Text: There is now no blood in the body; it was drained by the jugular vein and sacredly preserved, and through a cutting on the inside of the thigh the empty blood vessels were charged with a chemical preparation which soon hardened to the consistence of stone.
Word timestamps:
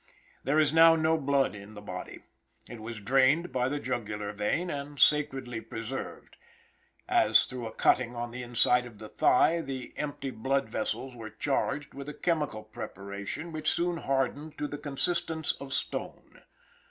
There 0.43 0.57
is 0.57 0.73
now 0.73 0.95
no 0.95 1.15
blood 1.15 1.53
in 1.53 1.75
the 1.75 1.79
body; 1.81 2.23
it 2.67 2.79
was 2.79 2.99
drained 2.99 3.51
by 3.51 3.69
the 3.69 3.79
jugular 3.79 4.33
vein 4.33 4.71
and 4.71 4.99
sacredly 4.99 5.61
preserved, 5.61 6.37
and 7.07 7.35
through 7.35 7.67
a 7.67 7.71
cutting 7.71 8.15
on 8.15 8.31
the 8.31 8.41
inside 8.41 8.87
of 8.87 8.97
the 8.97 9.09
thigh 9.09 9.61
the 9.61 9.93
empty 9.97 10.31
blood 10.31 10.69
vessels 10.69 11.13
were 11.15 11.29
charged 11.29 11.93
with 11.93 12.09
a 12.09 12.15
chemical 12.15 12.63
preparation 12.63 13.51
which 13.51 13.69
soon 13.71 13.97
hardened 13.97 14.57
to 14.57 14.67
the 14.67 14.79
consistence 14.79 15.51
of 15.61 15.71
stone. 15.71 16.41